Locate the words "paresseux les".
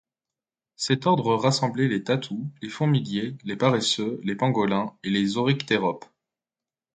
3.55-4.33